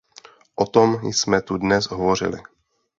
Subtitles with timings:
[0.55, 2.41] O tom jsme tu dnes hovořili.